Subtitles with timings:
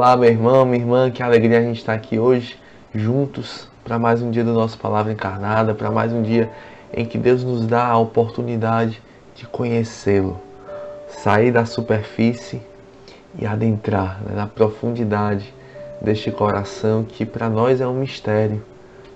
[0.00, 2.58] Olá, meu irmão, minha irmã, que alegria a gente estar aqui hoje
[2.94, 6.50] juntos para mais um dia do nosso Palavra Encarnada, para mais um dia
[6.90, 8.98] em que Deus nos dá a oportunidade
[9.36, 10.40] de conhecê-lo,
[11.06, 12.62] sair da superfície
[13.38, 15.52] e adentrar né, na profundidade
[16.00, 18.64] deste coração que para nós é um mistério,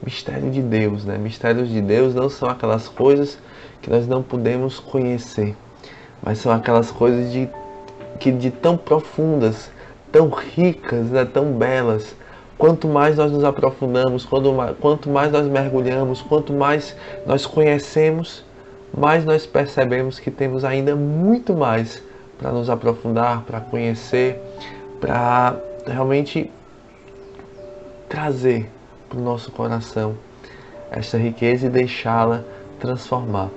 [0.04, 1.16] mistério de Deus, né?
[1.16, 3.38] Mistérios de Deus não são aquelas coisas
[3.80, 5.56] que nós não podemos conhecer,
[6.22, 7.48] mas são aquelas coisas de
[8.20, 9.72] que de tão profundas,
[10.14, 12.14] tão ricas, né, tão belas.
[12.56, 14.24] Quanto mais nós nos aprofundamos,
[14.80, 16.96] quanto mais, nós mergulhamos, quanto mais
[17.26, 18.44] nós conhecemos,
[18.96, 22.00] mais nós percebemos que temos ainda muito mais
[22.38, 24.40] para nos aprofundar, para conhecer,
[25.00, 26.48] para realmente
[28.08, 28.70] trazer
[29.08, 30.14] para o nosso coração
[30.92, 32.44] esta riqueza e deixá-la
[32.78, 33.50] transformar.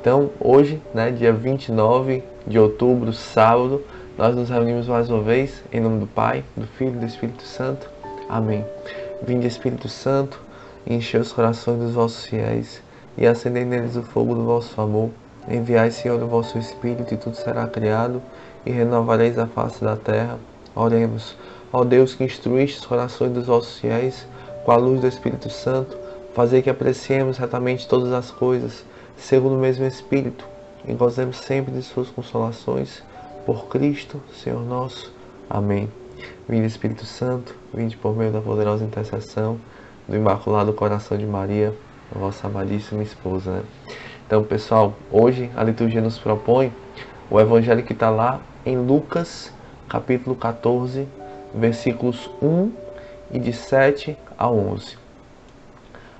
[0.00, 3.82] Então, hoje, né, dia 29 de outubro, sábado,
[4.20, 7.42] nós nos reunimos mais uma vez em nome do Pai, do Filho e do Espírito
[7.42, 7.88] Santo.
[8.28, 8.66] Amém.
[9.22, 10.38] Vinde, Espírito Santo,
[10.86, 12.82] enchei os corações dos vossos fiéis
[13.16, 15.08] e acendei neles o fogo do vosso amor.
[15.48, 18.20] Enviai, Senhor, o vosso Espírito e tudo será criado
[18.66, 20.38] e renovareis a face da terra.
[20.76, 21.34] Oremos.
[21.72, 24.28] Ó Deus que instruíste os corações dos vossos fiéis
[24.66, 25.96] com a luz do Espírito Santo,
[26.34, 28.84] fazei que apreciemos retamente todas as coisas,
[29.16, 30.44] segundo o mesmo Espírito,
[30.86, 33.02] e gozemos sempre de suas consolações,
[33.44, 35.12] por Cristo, Senhor nosso.
[35.48, 35.88] Amém.
[36.48, 39.58] Vinde Espírito Santo, vinde por meio da poderosa intercessão
[40.06, 41.74] do Imaculado Coração de Maria,
[42.12, 43.52] vossa amadíssima esposa.
[43.52, 43.62] Né?
[44.26, 46.72] Então, pessoal, hoje a liturgia nos propõe
[47.30, 49.52] o evangelho que está lá em Lucas,
[49.88, 51.08] capítulo 14,
[51.54, 52.72] versículos 1
[53.32, 54.98] e de 7 a 11.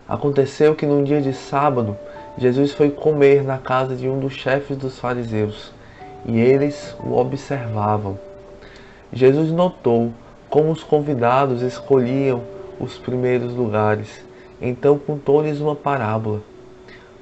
[0.08, 1.96] Aconteceu que num dia de sábado,
[2.38, 5.72] Jesus foi comer na casa de um dos chefes dos fariseus,
[6.24, 8.18] e eles o observavam.
[9.12, 10.12] Jesus notou
[10.48, 12.42] como os convidados escolhiam
[12.78, 14.24] os primeiros lugares,
[14.60, 16.40] então contou-lhes uma parábola.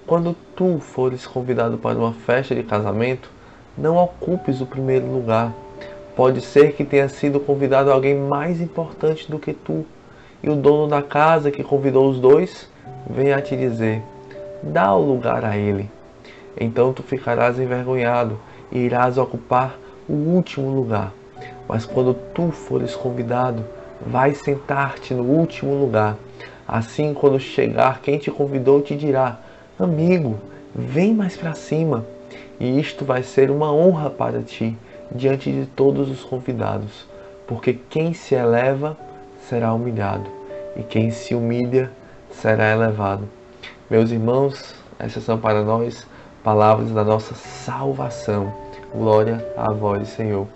[0.06, 3.31] Quando tu fores convidado para uma festa de casamento,
[3.77, 5.53] não ocupes o primeiro lugar
[6.19, 9.87] Pode ser que tenha sido convidado alguém mais importante do que tu,
[10.43, 12.69] e o dono da casa que convidou os dois
[13.09, 14.03] venha te dizer:
[14.61, 15.89] dá o lugar a ele.
[16.61, 18.37] Então tu ficarás envergonhado
[18.71, 21.12] e irás ocupar o último lugar.
[21.69, 23.65] Mas quando tu fores convidado,
[24.05, 26.17] vai sentar-te no último lugar.
[26.67, 29.39] Assim, quando chegar quem te convidou, te dirá:
[29.79, 30.39] Amigo,
[30.75, 32.05] vem mais para cima.
[32.61, 34.77] E isto vai ser uma honra para ti
[35.12, 37.06] diante de todos os convidados,
[37.47, 38.97] porque quem se eleva
[39.49, 40.29] será humilhado,
[40.77, 41.91] e quem se humilha
[42.31, 43.29] será elevado.
[43.89, 46.06] Meus irmãos, essas são para nós
[46.43, 48.53] palavras da nossa salvação.
[48.94, 50.47] Glória a vós, Senhor.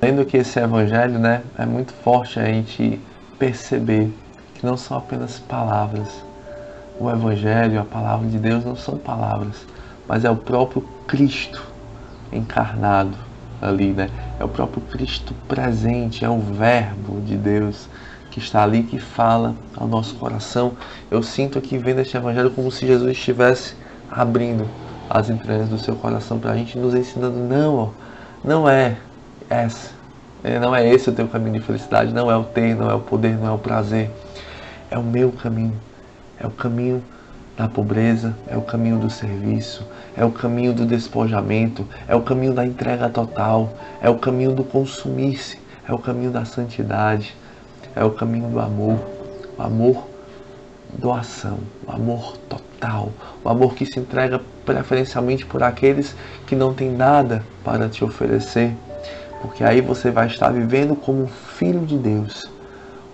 [0.00, 3.00] Lendo que esse evangelho, né, é muito forte a gente
[3.38, 4.12] perceber
[4.54, 6.08] que não são apenas palavras.
[6.98, 9.66] O evangelho, a palavra de Deus não são palavras,
[10.06, 11.62] mas é o próprio Cristo
[12.32, 13.16] encarnado
[13.60, 14.08] ali, né?
[14.38, 17.88] É o próprio Cristo presente, é o Verbo de Deus
[18.30, 20.72] que está ali, que fala ao nosso coração.
[21.10, 23.74] Eu sinto aqui vendo este Evangelho como se Jesus estivesse
[24.10, 24.66] abrindo
[25.10, 27.92] as entranhas do seu coração para a gente, nos ensinando: não,
[28.44, 28.96] não é
[29.50, 29.90] essa,
[30.44, 32.94] é, não é esse o teu caminho de felicidade, não é o ter, não é
[32.94, 34.08] o poder, não é o prazer,
[34.88, 35.74] é o meu caminho,
[36.38, 37.02] é o caminho
[37.56, 39.84] da pobreza, é o caminho do serviço,
[40.16, 44.62] é o caminho do despojamento, é o caminho da entrega total, é o caminho do
[44.62, 47.36] consumir-se, é o caminho da santidade,
[47.96, 49.00] é o caminho do amor,
[49.58, 50.09] o amor
[50.98, 53.10] doação, o amor total,
[53.44, 56.14] o amor que se entrega preferencialmente por aqueles
[56.46, 58.74] que não têm nada para te oferecer,
[59.42, 62.50] porque aí você vai estar vivendo como filho de Deus,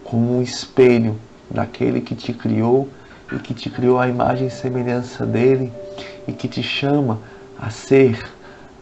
[0.04, 1.18] como um espelho
[1.50, 2.88] daquele que te criou
[3.32, 5.72] e que te criou a imagem e semelhança dele
[6.26, 7.18] e que te chama
[7.58, 8.24] a ser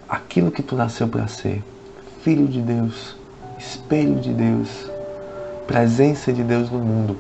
[0.09, 1.63] aquilo que tu nasceu para ser.
[2.23, 3.17] Filho de Deus,
[3.59, 4.91] espelho de Deus,
[5.67, 7.19] presença de Deus no mundo.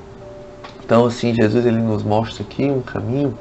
[0.85, 3.37] Então, assim, Jesus ele nos mostra aqui um caminho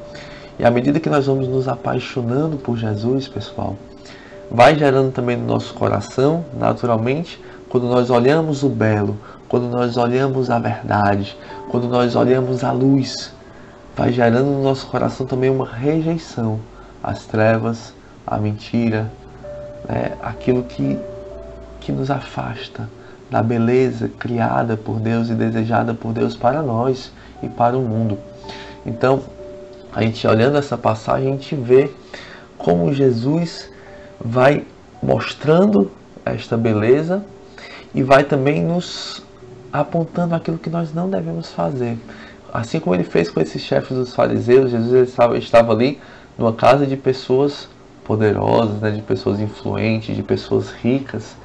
[0.58, 3.76] e à medida que nós vamos nos apaixonando por Jesus, pessoal,
[4.50, 9.18] vai gerando também no nosso coração, naturalmente, quando nós olhamos o belo,
[9.50, 11.36] quando nós olhamos a verdade,
[11.70, 13.34] quando nós olhamos a luz,
[13.94, 16.62] vai gerando no nosso coração também uma rejeição
[17.04, 17.94] às trevas,
[18.26, 19.12] à mentira,
[19.90, 20.14] né?
[20.22, 20.98] aquilo que,
[21.82, 22.88] que nos afasta
[23.34, 28.16] da beleza criada por Deus e desejada por Deus para nós e para o mundo.
[28.86, 29.24] Então,
[29.92, 31.90] a gente olhando essa passagem, a gente vê
[32.60, 33.72] como Jesus
[34.24, 34.64] vai
[35.02, 35.90] mostrando
[36.24, 37.26] esta beleza
[37.96, 39.26] e vai também nos
[39.72, 41.98] apontando aquilo que nós não devemos fazer.
[42.54, 46.00] Assim como ele fez com esses chefes dos fariseus, Jesus estava, estava ali
[46.38, 47.68] numa casa de pessoas
[48.06, 51.36] poderosas, né, de pessoas influentes, de pessoas ricas.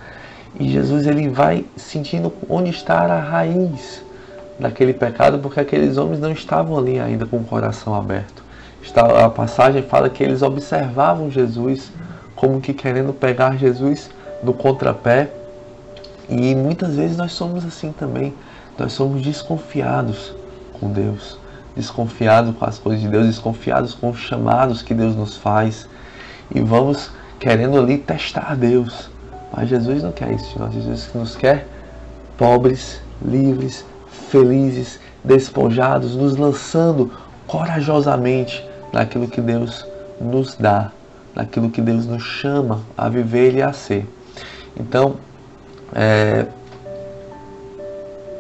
[0.59, 4.03] E Jesus ele vai sentindo onde está a raiz
[4.59, 8.43] daquele pecado, porque aqueles homens não estavam ali ainda com o coração aberto.
[8.95, 11.93] A passagem fala que eles observavam Jesus
[12.35, 14.11] como que querendo pegar Jesus
[14.43, 15.31] no contrapé.
[16.29, 18.35] E muitas vezes nós somos assim também.
[18.79, 20.35] Nós somos desconfiados
[20.79, 21.39] com Deus,
[21.77, 25.89] desconfiados com as coisas de Deus, desconfiados com os chamados que Deus nos faz.
[26.55, 27.11] E vamos
[27.41, 29.11] querendo ali testar Deus.
[29.55, 30.75] Mas Jesus não quer isso de nós.
[30.75, 31.67] Jesus nos quer
[32.37, 33.85] pobres, livres,
[34.31, 37.11] felizes, despojados, nos lançando
[37.47, 39.87] corajosamente naquilo que Deus
[40.21, 40.93] nos dá,
[41.35, 44.06] naquilo que Deus nos chama a viver e a ser.
[44.79, 45.17] Então,
[45.94, 46.47] é,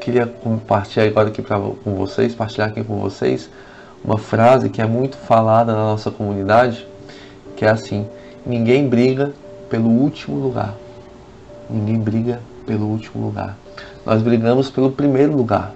[0.00, 3.50] queria compartilhar agora aqui pra, com vocês, partilhar aqui com vocês
[4.04, 6.86] uma frase que é muito falada na nossa comunidade,
[7.56, 8.06] que é assim:
[8.46, 9.32] ninguém briga
[9.68, 10.74] pelo último lugar.
[11.70, 13.56] Ninguém briga pelo último lugar.
[14.04, 15.72] Nós brigamos pelo primeiro lugar.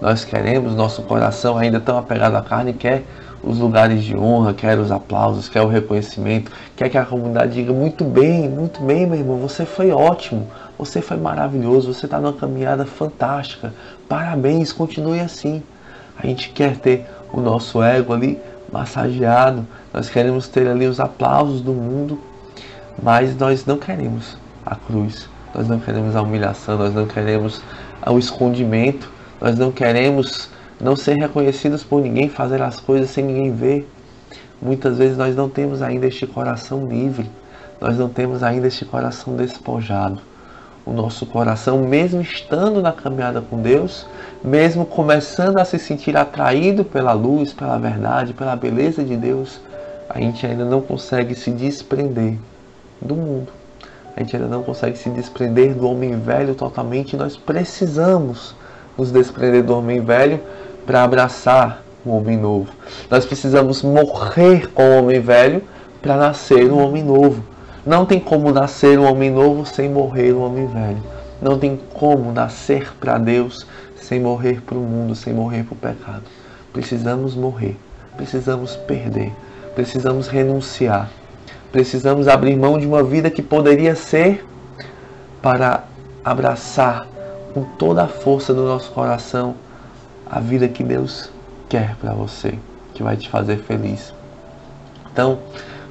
[0.00, 3.04] Nós queremos, nosso coração ainda tão apegado à carne, quer
[3.42, 7.72] os lugares de honra, quer os aplausos, quer o reconhecimento, quer que a comunidade diga
[7.72, 10.46] muito bem, muito bem, meu irmão, você foi ótimo,
[10.78, 13.74] você foi maravilhoso, você está numa caminhada fantástica,
[14.08, 15.62] parabéns, continue assim.
[16.16, 18.40] A gente quer ter o nosso ego ali
[18.72, 22.18] massageado, nós queremos ter ali os aplausos do mundo,
[23.02, 27.62] mas nós não queremos a cruz, nós não queremos a humilhação, nós não queremos
[28.06, 29.10] o escondimento,
[29.40, 30.48] nós não queremos
[30.80, 33.88] não ser reconhecidos por ninguém, fazer as coisas sem ninguém ver.
[34.60, 37.30] Muitas vezes nós não temos ainda este coração livre,
[37.80, 40.20] nós não temos ainda este coração despojado.
[40.84, 44.06] O nosso coração, mesmo estando na caminhada com Deus,
[44.42, 49.60] mesmo começando a se sentir atraído pela luz, pela verdade, pela beleza de Deus,
[50.08, 52.36] a gente ainda não consegue se desprender
[53.00, 53.61] do mundo.
[54.16, 57.16] A gente ainda não consegue se desprender do homem velho totalmente.
[57.16, 58.54] Nós precisamos
[58.96, 60.40] nos desprender do homem velho
[60.84, 62.68] para abraçar o homem novo.
[63.10, 65.62] Nós precisamos morrer com o homem velho
[66.00, 67.42] para nascer um homem novo.
[67.86, 71.02] Não tem como nascer um homem novo sem morrer um homem velho.
[71.40, 73.66] Não tem como nascer para Deus
[73.96, 76.22] sem morrer para o mundo, sem morrer para o pecado.
[76.72, 77.76] Precisamos morrer,
[78.16, 79.32] precisamos perder,
[79.74, 81.10] precisamos renunciar,
[81.72, 84.46] precisamos abrir mão de uma vida que poderia ser
[85.40, 85.84] para
[86.22, 87.08] abraçar
[87.54, 89.54] com toda a força do nosso coração
[90.30, 91.30] a vida que Deus
[91.68, 92.54] quer para você,
[92.94, 94.14] que vai te fazer feliz.
[95.10, 95.38] Então,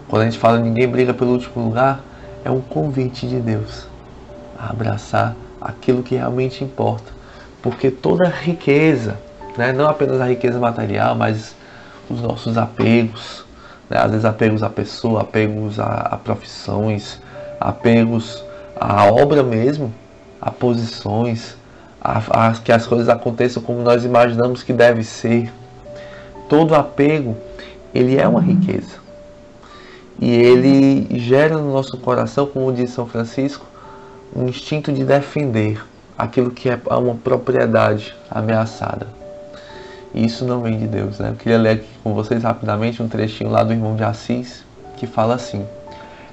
[0.08, 2.02] quando a gente fala ninguém briga pelo último lugar,
[2.46, 3.88] é um convite de Deus
[4.58, 7.12] a abraçar aquilo que realmente importa.
[7.62, 9.18] Porque toda riqueza,
[9.58, 11.56] né, não apenas a riqueza material, mas
[12.10, 13.46] os nossos apegos,
[13.92, 17.22] né, às vezes apegos à pessoa, apegos a, a profissões,
[17.60, 18.42] apegos
[18.80, 19.94] à obra mesmo,
[20.42, 21.58] a posições,
[22.00, 25.52] a, a, que as coisas aconteçam como nós imaginamos que deve ser.
[26.48, 27.36] Todo apego,
[27.94, 29.02] ele é uma riqueza.
[30.20, 33.66] E ele gera no nosso coração, como diz São Francisco,
[34.34, 35.84] um instinto de defender
[36.18, 39.08] aquilo que é uma propriedade ameaçada.
[40.14, 41.30] E isso não vem de Deus, né?
[41.30, 44.66] Eu queria ler aqui com vocês rapidamente um trechinho lá do irmão de Assis,
[44.98, 45.66] que fala assim: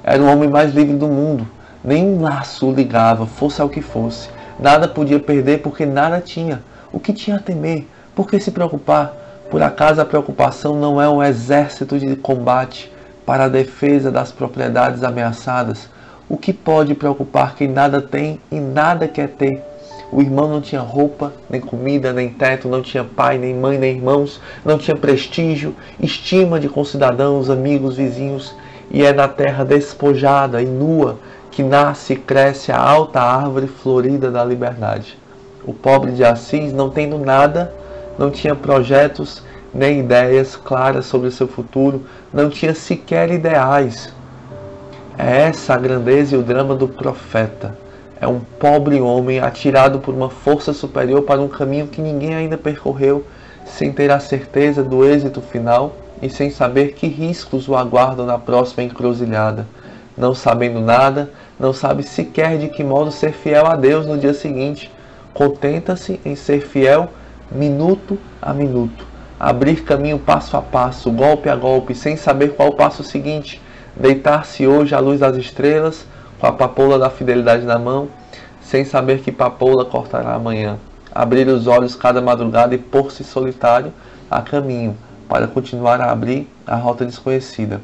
[0.03, 1.47] Era o homem mais livre do mundo,
[1.85, 4.29] nenhum laço ligava, fosse ao que fosse.
[4.59, 6.61] Nada podia perder porque nada tinha.
[6.93, 7.87] O que tinha a temer?
[8.15, 9.15] Por que se preocupar?
[9.51, 12.93] Por acaso a preocupação não é um exército de combate
[13.25, 15.89] para a defesa das propriedades ameaçadas?
[16.29, 19.63] O que pode preocupar quem nada tem e nada quer ter?
[20.11, 23.97] O irmão não tinha roupa, nem comida, nem teto, não tinha pai, nem mãe, nem
[23.97, 28.55] irmãos, não tinha prestígio, estima de concidadãos, amigos, vizinhos,
[28.91, 31.19] e é na terra despojada e nua
[31.51, 35.19] que nasce e cresce a alta árvore florida da liberdade.
[35.65, 37.75] O pobre de Assis, não tendo nada,
[38.19, 39.43] não tinha projetos
[39.75, 44.13] nem ideias claras sobre o seu futuro, não tinha sequer ideais.
[45.19, 47.77] É essa a grandeza e o drama do profeta.
[48.21, 52.59] É um pobre homem atirado por uma força superior para um caminho que ninguém ainda
[52.59, 53.25] percorreu,
[53.65, 58.39] sem ter a certeza do êxito final e sem saber que riscos o aguardam na
[58.39, 59.67] próxima encruzilhada.
[60.17, 64.35] Não sabendo nada, não sabe sequer de que modo ser fiel a Deus no dia
[64.35, 64.91] seguinte.
[65.33, 67.09] Contenta-se em ser fiel
[67.53, 69.07] minuto a minuto,
[69.39, 73.63] abrir caminho passo a passo, golpe a golpe, sem saber qual o passo seguinte,
[73.95, 76.05] deitar-se hoje à luz das estrelas,
[76.39, 78.09] com a papoula da fidelidade na mão,
[78.61, 80.79] sem saber que papoula cortará amanhã.
[81.15, 83.93] abrir os olhos cada madrugada e pôr-se solitário
[84.31, 84.97] a caminho,
[85.29, 87.81] para continuar a abrir a rota desconhecida.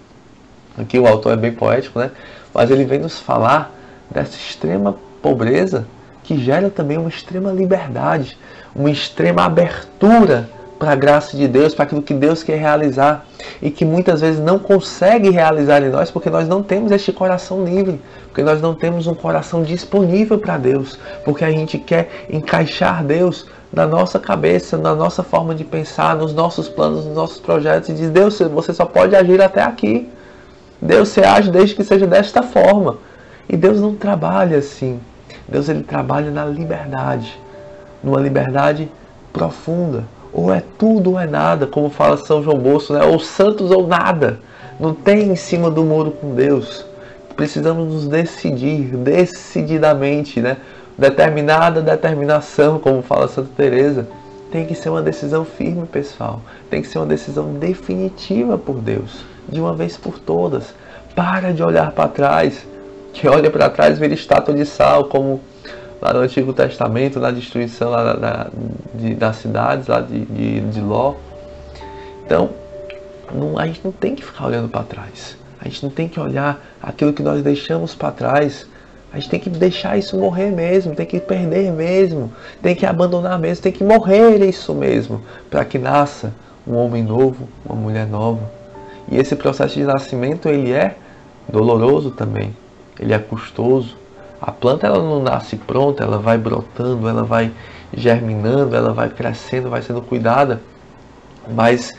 [0.79, 2.11] Aqui o autor é bem poético, né?
[2.53, 3.73] Mas ele vem nos falar
[4.11, 5.87] dessa extrema pobreza
[6.23, 8.39] que gera também uma extrema liberdade,
[8.75, 10.49] uma extrema abertura
[10.85, 13.25] para a graça de Deus, para aquilo que Deus quer realizar
[13.63, 17.65] e que muitas vezes não consegue realizar em nós porque nós não temos este coração
[17.65, 23.03] livre, porque nós não temos um coração disponível para Deus, porque a gente quer encaixar
[23.03, 27.89] Deus na nossa cabeça, na nossa forma de pensar, nos nossos planos, nos nossos projetos
[27.89, 30.07] e diz: Deus, você só pode agir até aqui.
[30.83, 32.99] Deus, você age desde que seja desta forma.
[33.49, 35.01] E Deus não trabalha assim.
[35.49, 37.41] Deus ele trabalha na liberdade,
[38.03, 38.87] numa liberdade
[39.33, 40.05] profunda.
[40.35, 43.05] Ou é tudo ou é nada, como fala São João Bosco, né?
[43.05, 44.41] ou santos ou nada.
[44.81, 46.85] Não tem em cima do muro com Deus.
[47.37, 50.57] Precisamos nos decidir decididamente, né?
[50.99, 54.09] Determinada determinação, como fala Santa Teresa.
[54.51, 56.41] Tem que ser uma decisão firme, pessoal.
[56.69, 60.75] Tem que ser uma decisão definitiva por Deus, de uma vez por todas.
[61.15, 62.67] Para de olhar para trás
[63.15, 65.41] que olha para trás vira estátua de sal, como
[66.05, 68.47] lá no Antigo Testamento, na destruição lá da,
[68.95, 71.15] de, das cidades lá de, de, de Ló.
[72.27, 72.51] Então,
[73.35, 75.35] não, a gente não tem que ficar olhando para trás.
[75.59, 78.67] A gente não tem que olhar aquilo que nós deixamos para trás.
[79.11, 82.31] A gente tem que deixar isso morrer mesmo, tem que perder mesmo,
[82.61, 86.35] tem que abandonar mesmo, tem que morrer isso mesmo, para que nasça
[86.67, 88.51] um homem novo, uma mulher nova.
[89.11, 90.97] E esse processo de nascimento ele é
[91.49, 92.55] doloroso também,
[92.99, 94.04] ele é custoso.
[94.47, 97.51] A planta ela não nasce pronta, ela vai brotando, ela vai
[97.97, 100.61] germinando, ela vai crescendo, vai sendo cuidada.
[101.51, 101.95] Mas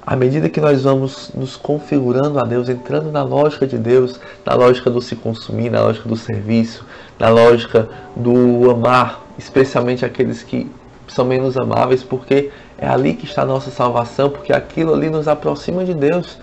[0.00, 4.54] à medida que nós vamos nos configurando a Deus, entrando na lógica de Deus, na
[4.54, 6.82] lógica do se consumir, na lógica do serviço,
[7.18, 10.70] na lógica do amar, especialmente aqueles que
[11.08, 15.28] são menos amáveis, porque é ali que está a nossa salvação, porque aquilo ali nos
[15.28, 16.38] aproxima de Deus.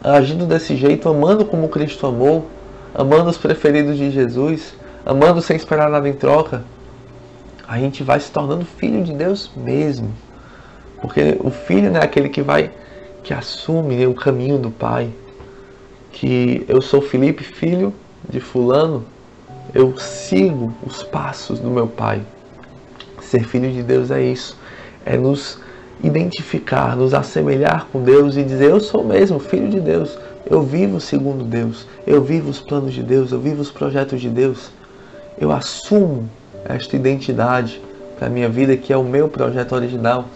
[0.00, 2.46] Agindo desse jeito, amando como Cristo amou,
[2.94, 4.74] amando os preferidos de Jesus,
[5.04, 6.62] amando sem esperar nada em troca,
[7.66, 10.12] a gente vai se tornando filho de Deus mesmo.
[11.00, 12.70] Porque o filho é aquele que vai,
[13.22, 15.10] que assume o caminho do Pai.
[16.12, 17.92] Que eu sou Felipe, filho
[18.28, 19.04] de Fulano,
[19.74, 22.22] eu sigo os passos do meu Pai.
[23.20, 24.56] Ser filho de Deus é isso,
[25.04, 25.58] é nos
[26.02, 31.00] identificar, nos assemelhar com Deus e dizer: Eu sou mesmo filho de Deus, eu vivo
[31.00, 34.70] segundo Deus, eu vivo os planos de Deus, eu vivo os projetos de Deus.
[35.38, 36.28] Eu assumo
[36.64, 37.80] esta identidade
[38.18, 40.26] para a minha vida, que é o meu projeto original,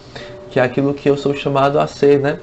[0.49, 2.39] que é aquilo que eu sou chamado a ser, né?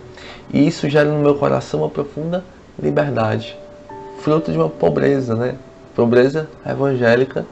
[0.52, 2.44] E isso gera no meu coração uma profunda
[2.80, 3.56] liberdade,
[4.20, 5.56] fruto de uma pobreza, né?
[5.94, 7.44] Pobreza evangélica,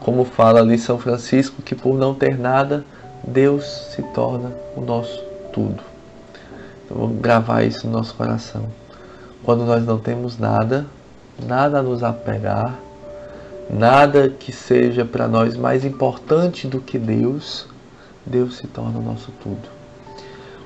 [0.00, 2.84] como fala ali São Francisco, que por não ter nada,
[3.26, 5.22] Deus se torna o nosso
[5.52, 5.82] tudo.
[6.84, 8.64] Então vamos gravar isso no nosso coração.
[9.44, 10.86] Quando nós não temos nada,
[11.46, 12.78] nada a nos apegar,
[13.68, 17.66] nada que seja para nós mais importante do que Deus,
[18.26, 19.68] Deus se torna o nosso tudo.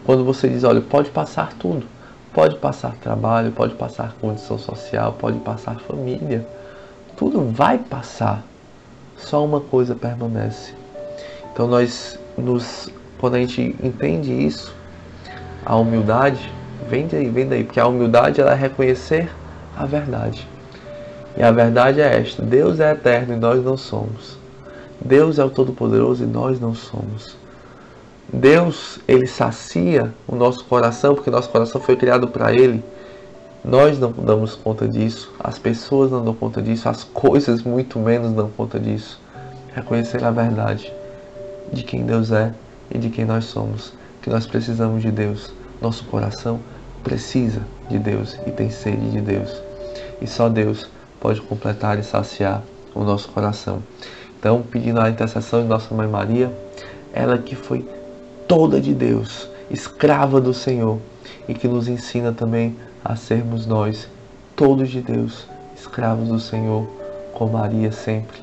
[0.04, 1.86] Quando você diz, olha, pode passar tudo,
[2.32, 6.46] pode passar trabalho, pode passar condição social, pode passar família,
[7.16, 8.42] tudo vai passar.
[9.16, 10.74] Só uma coisa permanece.
[11.52, 12.88] Então nós nos
[13.18, 14.74] quando a gente entende isso,
[15.64, 16.52] a humildade,
[16.88, 19.30] Vem daí, vem daí, porque a humildade ela é reconhecer
[19.76, 20.46] a verdade.
[21.36, 24.36] E a verdade é esta: Deus é eterno e nós não somos.
[25.00, 27.36] Deus é o Todo-Poderoso e nós não somos.
[28.32, 32.82] Deus, ele sacia o nosso coração, porque nosso coração foi criado para ele.
[33.64, 38.32] Nós não damos conta disso, as pessoas não dão conta disso, as coisas muito menos
[38.32, 39.18] dão conta disso.
[39.74, 40.92] Reconhecer a verdade
[41.72, 42.52] de quem Deus é
[42.90, 43.92] e de quem nós somos,
[44.22, 45.52] que nós precisamos de Deus.
[45.80, 46.60] Nosso coração
[47.02, 49.62] precisa de Deus e tem sede de Deus.
[50.20, 50.88] E só Deus
[51.20, 52.62] pode completar e saciar
[52.94, 53.82] o nosso coração.
[54.38, 56.52] Então, pedindo a intercessão de Nossa Mãe Maria,
[57.12, 57.88] ela que foi
[58.46, 60.98] toda de Deus, escrava do Senhor,
[61.48, 64.08] e que nos ensina também a sermos nós,
[64.56, 66.86] todos de Deus, escravos do Senhor,
[67.32, 68.42] com Maria sempre.